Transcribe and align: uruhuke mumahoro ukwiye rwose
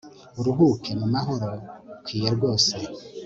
uruhuke 0.39 0.89
mumahoro 0.99 1.49
ukwiye 1.97 2.29
rwose 2.35 2.73